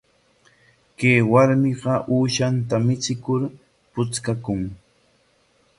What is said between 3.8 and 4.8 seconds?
puchkakun.